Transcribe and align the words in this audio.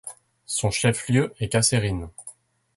Son 0.47 0.71
chef-lieu 0.71 1.31
est 1.39 1.49
Kasserine. 1.49 2.09